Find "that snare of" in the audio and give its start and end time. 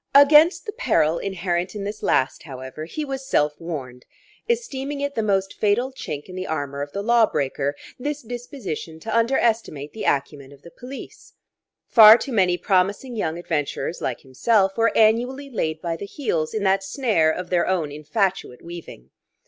16.63-17.51